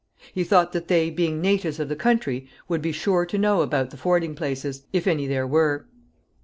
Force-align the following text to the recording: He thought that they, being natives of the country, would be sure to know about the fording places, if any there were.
He 0.33 0.43
thought 0.43 0.73
that 0.73 0.87
they, 0.87 1.11
being 1.11 1.41
natives 1.41 1.79
of 1.79 1.87
the 1.87 1.95
country, 1.95 2.47
would 2.67 2.81
be 2.81 2.91
sure 2.91 3.23
to 3.27 3.37
know 3.37 3.61
about 3.61 3.91
the 3.91 3.97
fording 3.97 4.33
places, 4.33 4.87
if 4.91 5.05
any 5.05 5.27
there 5.27 5.45
were. 5.45 5.85